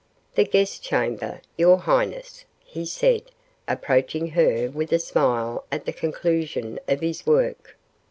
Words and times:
"The 0.33 0.45
guest 0.45 0.81
chamber, 0.81 1.41
your 1.57 1.77
highness," 1.77 2.43
he 2.65 2.85
said, 2.87 3.21
approaching 3.67 4.29
her 4.31 4.67
with 4.71 4.91
a 4.91 4.97
smile 4.97 5.63
at 5.71 5.85
the 5.85 5.93
conclusion 5.93 6.79
of 6.87 7.01
his 7.01 7.27
work. 7.27 7.77